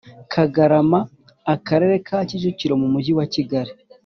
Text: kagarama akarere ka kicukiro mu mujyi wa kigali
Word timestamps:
kagarama 0.31 0.99
akarere 1.53 1.95
ka 2.07 2.17
kicukiro 2.29 2.73
mu 2.81 2.87
mujyi 2.93 3.11
wa 3.17 3.25
kigali 3.33 3.71